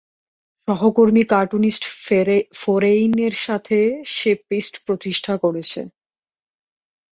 [0.67, 1.83] সহকর্মী cartoonist
[2.53, 3.79] foreign এর সাথে,
[4.15, 5.79] সে পিস্ট প্রতিষ্ঠা করেছে...